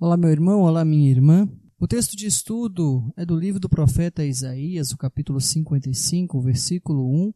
[0.00, 1.48] Olá, meu irmão, olá, minha irmã.
[1.78, 7.32] O texto de estudo é do livro do profeta Isaías, o capítulo 55, versículo 1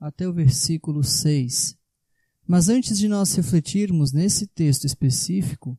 [0.00, 1.78] até o versículo 6.
[2.44, 5.78] Mas antes de nós refletirmos nesse texto específico,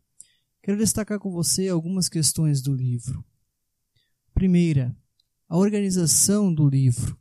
[0.63, 3.25] quero destacar com você algumas questões do livro.
[4.33, 4.95] Primeira,
[5.49, 7.19] a organização do livro.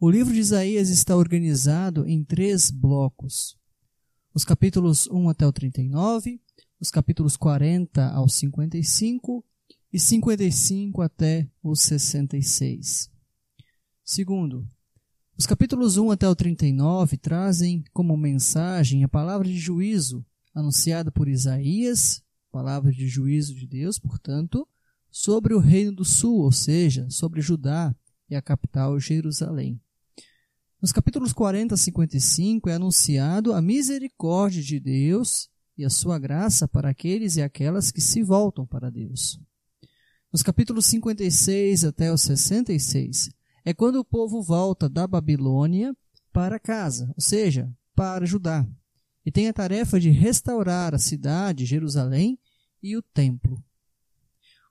[0.00, 3.56] O livro de Isaías está organizado em três blocos.
[4.34, 6.40] Os capítulos 1 até o 39,
[6.80, 9.44] os capítulos 40 ao 55
[9.92, 13.10] e 55 até o 66.
[14.04, 14.68] Segundo,
[15.36, 21.28] os capítulos 1 até o 39 trazem como mensagem a palavra de juízo anunciada por
[21.28, 24.66] Isaías, palavra de juízo de Deus, portanto,
[25.10, 27.94] sobre o reino do sul, ou seja, sobre Judá
[28.28, 29.80] e a capital Jerusalém.
[30.80, 36.68] Nos capítulos 40 a 55 é anunciado a misericórdia de Deus e a sua graça
[36.68, 39.40] para aqueles e aquelas que se voltam para Deus.
[40.32, 43.28] Nos capítulos 56 até o 66
[43.64, 45.96] é quando o povo volta da Babilônia
[46.32, 48.64] para casa, ou seja, para Judá,
[49.26, 52.38] e tem a tarefa de restaurar a cidade, Jerusalém
[52.80, 53.60] e o templo.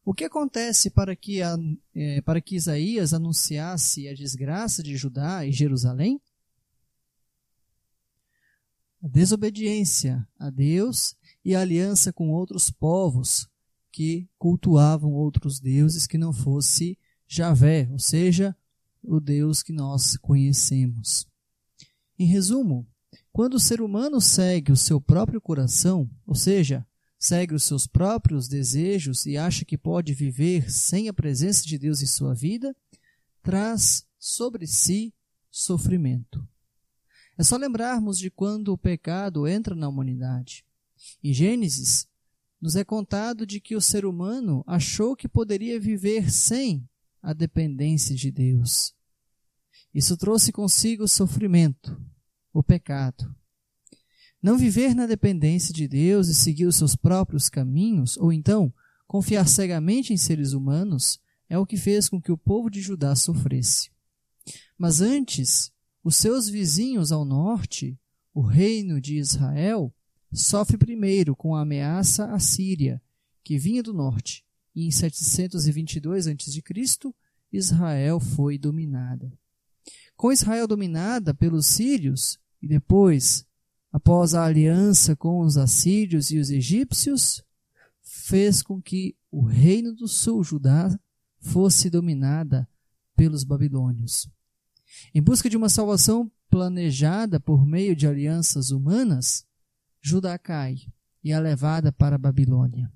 [0.08, 1.58] O que acontece para que, a,
[1.94, 6.22] é, para que Isaías anunciasse a desgraça de Judá e Jerusalém?
[9.04, 13.50] A desobediência a Deus e a aliança com outros povos
[13.92, 18.56] que cultuavam outros deuses que não fosse Javé, ou seja,
[19.04, 21.28] o Deus que nós conhecemos.
[22.18, 22.88] Em resumo,
[23.34, 26.87] quando o ser humano segue o seu próprio coração, ou seja,
[27.20, 32.02] segue os seus próprios desejos e acha que pode viver sem a presença de Deus
[32.02, 32.76] em sua vida,
[33.42, 35.14] traz sobre si
[35.50, 36.48] sofrimento.
[37.38, 40.66] É só lembrarmos de quando o pecado entra na humanidade.
[41.24, 42.08] Em Gênesis,
[42.60, 46.88] nos é contado de que o ser humano achou que poderia viver sem
[47.22, 48.96] a dependência de Deus.
[49.94, 52.00] Isso trouxe consigo o sofrimento,
[52.52, 53.37] o pecado.
[54.42, 58.74] Não viver na dependência de Deus e seguir os seus próprios caminhos, ou então
[59.08, 63.16] confiar cegamente em seres humanos, é o que fez com que o povo de Judá
[63.16, 63.90] sofresse.
[64.78, 65.72] Mas antes,
[66.04, 67.98] os seus vizinhos ao norte,
[68.34, 69.94] o reino de Israel,
[70.32, 73.02] sofre primeiro com a ameaça assíria,
[73.44, 74.46] que vinha do norte,
[74.76, 76.62] e em 722 a.C.,
[77.52, 79.32] Israel foi dominada.
[80.16, 83.46] Com Israel dominada pelos sírios, e depois
[83.92, 87.44] após a aliança com os assírios e os egípcios,
[88.02, 90.98] fez com que o reino do sul, Judá,
[91.40, 92.68] fosse dominada
[93.16, 94.30] pelos babilônios.
[95.14, 99.46] Em busca de uma salvação planejada por meio de alianças humanas,
[100.02, 100.78] Judá cai
[101.24, 102.92] e é levada para a Babilônia.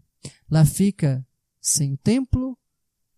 [0.50, 1.26] Lá fica
[1.60, 2.58] sem o templo,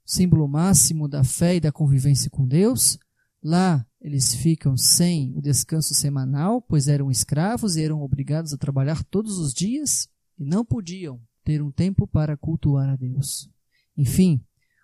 [0.05, 2.97] símbolo máximo da fé e da convivência com Deus.
[3.41, 9.01] Lá eles ficam sem o descanso semanal, pois eram escravos e eram obrigados a trabalhar
[9.05, 13.49] todos os dias e não podiam ter um tempo para cultuar a Deus.
[13.95, 14.43] Enfim,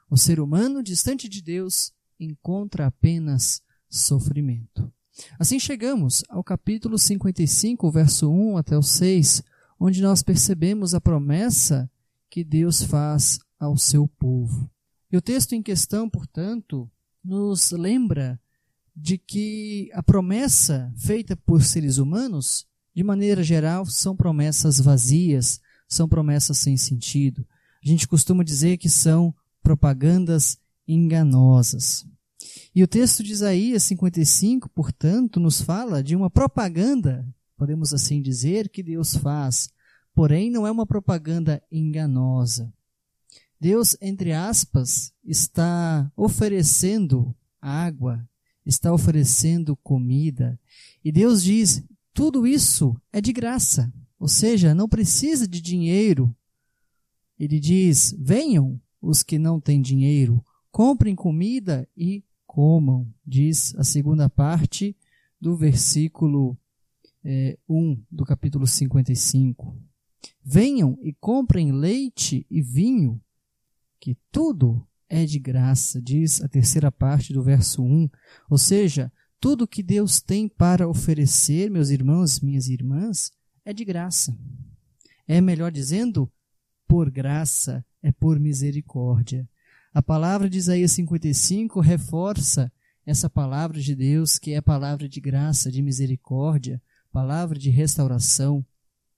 [0.09, 4.89] o ser humano distante de Deus encontra apenas sofrimento.
[5.37, 9.43] Assim chegamos ao capítulo 55, verso 1 até o 6,
[9.77, 11.91] onde nós percebemos a promessa
[12.29, 14.71] que Deus faz ao seu povo.
[15.11, 16.89] E o texto em questão, portanto,
[17.21, 18.39] nos lembra
[19.01, 26.07] de que a promessa feita por seres humanos, de maneira geral, são promessas vazias, são
[26.07, 27.45] promessas sem sentido.
[27.83, 29.33] A gente costuma dizer que são
[29.63, 32.05] propagandas enganosas.
[32.75, 37.27] E o texto de Isaías 55, portanto, nos fala de uma propaganda,
[37.57, 39.69] podemos assim dizer, que Deus faz,
[40.13, 42.71] porém não é uma propaganda enganosa.
[43.59, 48.28] Deus, entre aspas, está oferecendo água,
[48.69, 50.59] está oferecendo comida.
[51.03, 51.83] E Deus diz:
[52.13, 56.33] tudo isso é de graça, ou seja, não precisa de dinheiro.
[57.37, 64.29] Ele diz: venham os que não têm dinheiro, comprem comida e comam, diz a segunda
[64.29, 64.95] parte
[65.39, 66.57] do versículo
[67.23, 69.77] é, 1 do capítulo 55.
[70.43, 73.21] Venham e comprem leite e vinho,
[73.99, 78.09] que tudo é de graça, diz a terceira parte do verso 1.
[78.49, 83.31] Ou seja, tudo que Deus tem para oferecer, meus irmãos, minhas irmãs,
[83.65, 84.37] é de graça.
[85.27, 86.31] É melhor dizendo,
[86.87, 89.49] por graça, é por misericórdia.
[89.93, 92.71] A palavra de Isaías 55 reforça
[93.05, 96.81] essa palavra de Deus, que é palavra de graça, de misericórdia,
[97.11, 98.63] palavra de restauração,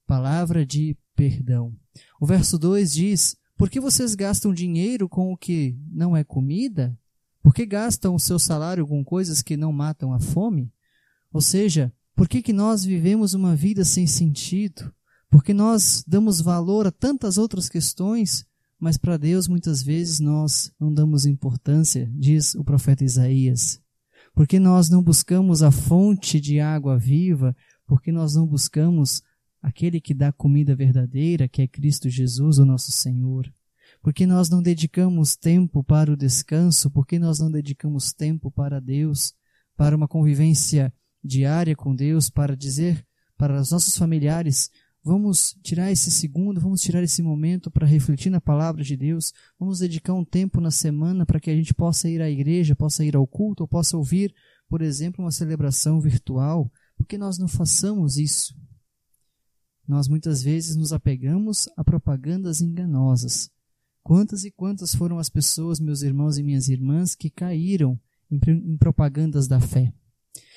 [0.08, 1.76] palavra de perdão.
[2.20, 6.98] O verso 2 diz: Por que vocês gastam dinheiro com o que não é comida?
[7.42, 10.72] Por que gastam o seu salário com coisas que não matam a fome?
[11.34, 14.94] Ou seja, por que, que nós vivemos uma vida sem sentido?
[15.30, 18.46] Porque nós damos valor a tantas outras questões,
[18.80, 23.82] mas para Deus muitas vezes nós não damos importância, diz o profeta Isaías.
[24.34, 27.56] Porque nós não buscamos a fonte de água viva,
[27.88, 29.24] porque nós não buscamos
[29.62, 33.52] aquele que dá comida verdadeira, que é Cristo Jesus, o nosso Senhor.
[34.02, 39.34] Porque nós não dedicamos tempo para o descanso, porque nós não dedicamos tempo para Deus,
[39.78, 40.94] para uma convivência
[41.24, 43.06] diária com Deus, para dizer
[43.38, 44.70] para os nossos familiares
[45.04, 49.34] Vamos tirar esse segundo, vamos tirar esse momento para refletir na palavra de Deus.
[49.60, 53.04] Vamos dedicar um tempo na semana para que a gente possa ir à igreja, possa
[53.04, 54.32] ir ao culto, ou possa ouvir,
[54.70, 56.72] por exemplo, uma celebração virtual.
[56.96, 58.54] Por que nós não façamos isso?
[59.92, 63.52] Nós muitas vezes nos apegamos a propagandas enganosas.
[64.02, 68.00] Quantas e quantas foram as pessoas, meus irmãos e minhas irmãs, que caíram
[68.32, 69.94] em, em propagandas da fé?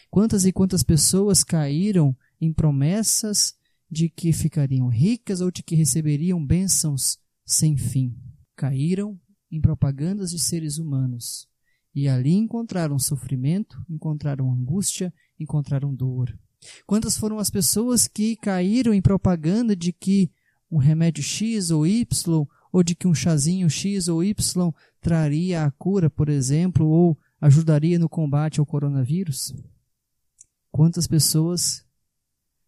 [0.08, 3.56] Quantas e quantas pessoas caíram em promessas
[3.90, 8.16] de que ficariam ricas ou de que receberiam bênçãos sem fim.
[8.54, 9.20] Caíram
[9.50, 11.48] em propagandas de seres humanos
[11.92, 16.38] e ali encontraram sofrimento, encontraram angústia, encontraram dor.
[16.86, 20.30] Quantas foram as pessoas que caíram em propaganda de que
[20.70, 25.70] um remédio X ou Y, ou de que um chazinho X ou Y traria a
[25.70, 29.54] cura, por exemplo, ou ajudaria no combate ao coronavírus?
[30.70, 31.84] Quantas pessoas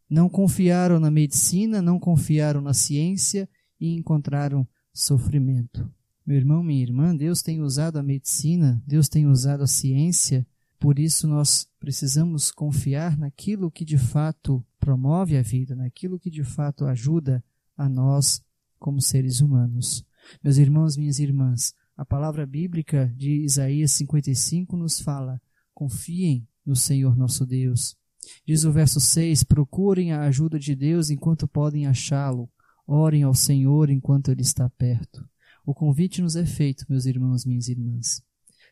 [0.08, 3.48] não confiaram na medicina, não confiaram na ciência
[3.80, 5.90] e encontraram sofrimento.
[6.24, 10.46] Meu irmão, minha irmã, Deus tem usado a medicina, Deus tem usado a ciência,
[10.78, 16.44] por isso nós precisamos confiar naquilo que de fato promove a vida, naquilo que de
[16.44, 17.42] fato ajuda
[17.76, 18.42] a nós
[18.78, 20.04] como seres humanos.
[20.42, 25.40] Meus irmãos, minhas irmãs, a palavra bíblica de Isaías 55 nos fala:
[25.74, 27.96] confiem no Senhor nosso Deus
[28.44, 32.48] Diz o verso 6: Procurem a ajuda de Deus enquanto podem achá-lo.
[32.86, 35.28] Orem ao Senhor enquanto Ele está perto.
[35.64, 38.22] O convite nos é feito, meus irmãos, minhas irmãs.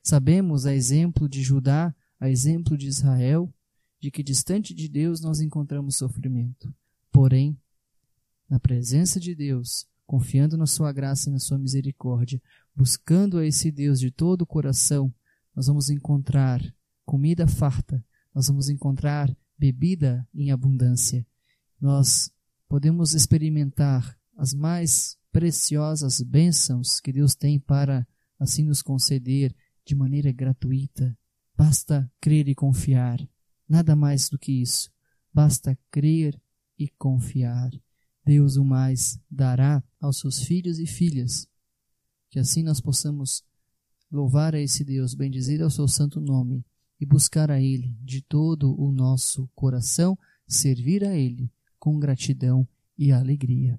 [0.04, 3.50] Sabemos, a exemplo de Judá, a exemplo de Israel,
[3.98, 6.72] de que distante de Deus nós encontramos sofrimento.
[7.10, 7.58] Porém,
[8.46, 12.40] na presença de Deus, confiando na Sua graça e na Sua misericórdia,
[12.76, 15.10] buscando a esse Deus de todo o coração,
[15.56, 16.60] nós vamos encontrar
[17.06, 18.04] comida farta,
[18.34, 21.26] nós vamos encontrar bebida em abundância.
[21.80, 22.30] Nós
[22.68, 28.06] podemos experimentar as mais preciosas bênçãos que Deus tem para
[28.38, 29.54] assim nos conceder
[29.84, 31.16] de maneira gratuita.
[31.56, 33.18] Basta crer e confiar.
[33.68, 34.90] Nada mais do que isso.
[35.32, 36.40] Basta crer
[36.78, 37.70] e confiar.
[38.24, 41.46] Deus o mais dará aos seus filhos e filhas.
[42.30, 43.44] Que assim nós possamos
[44.10, 46.64] louvar a esse Deus, bendizer ao seu santo nome
[47.00, 52.66] e buscar a Ele de todo o nosso coração, servir a Ele com gratidão
[52.96, 53.78] e alegria.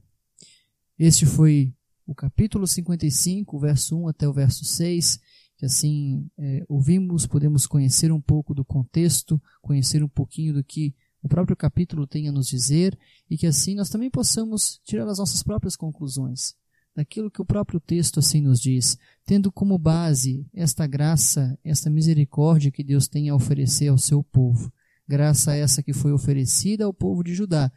[0.97, 1.73] Este foi
[2.05, 5.19] o capítulo 55, verso 1 até o verso 6,
[5.57, 10.93] que assim é, ouvimos, podemos conhecer um pouco do contexto, conhecer um pouquinho do que
[11.23, 12.97] o próprio capítulo tem a nos dizer
[13.29, 16.55] e que assim nós também possamos tirar as nossas próprias conclusões
[16.95, 22.71] daquilo que o próprio texto assim nos diz, tendo como base esta graça, esta misericórdia
[22.71, 24.71] que Deus tem a oferecer ao seu povo.
[25.07, 27.71] Graça essa que foi oferecida ao povo de Judá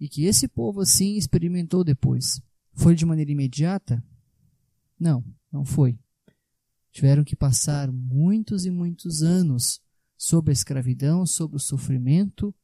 [0.00, 2.40] e que esse povo assim experimentou depois.
[2.74, 4.02] Foi de maneira imediata?
[4.98, 5.98] Não, não foi.
[6.96, 9.82] Tiveram que passar muitos e muitos anos
[10.16, 12.54] sob a escravidão, sob o sofrimento,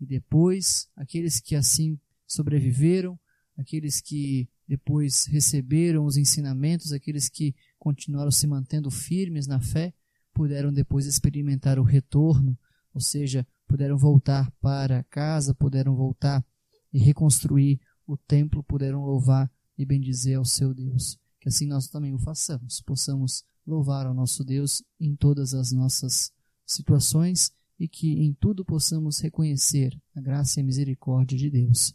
[0.00, 3.16] e depois aqueles que assim sobreviveram,
[3.56, 9.94] aqueles que depois receberam os ensinamentos, aqueles que continuaram se mantendo firmes na fé,
[10.34, 12.58] puderam depois experimentar o retorno,
[12.92, 16.44] ou seja, puderam voltar para casa, puderam voltar
[16.92, 21.16] e reconstruir o templo, puderam louvar e bendizer ao seu Deus.
[21.40, 26.32] Que assim nós também o façamos, possamos louvar ao nosso Deus em todas as nossas
[26.64, 31.94] situações e que em tudo possamos reconhecer a graça e a misericórdia de Deus.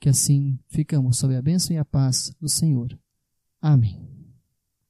[0.00, 2.98] Que assim ficamos sob a bênção e a paz do Senhor.
[3.62, 4.15] Amém.